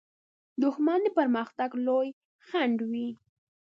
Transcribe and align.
دښمن 0.63 0.99
د 1.05 1.07
پرمختګ 1.17 1.69
لوی 1.87 2.07
خنډ 2.47 2.77
وي 2.91 3.09